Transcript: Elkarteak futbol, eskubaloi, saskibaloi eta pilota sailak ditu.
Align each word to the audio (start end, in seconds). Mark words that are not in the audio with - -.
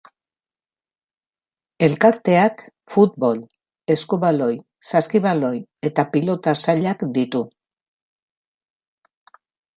Elkarteak 1.87 2.63
futbol, 2.95 3.43
eskubaloi, 3.97 4.55
saskibaloi 4.89 5.53
eta 5.91 6.07
pilota 6.17 6.57
sailak 6.65 7.07
ditu. 7.21 7.45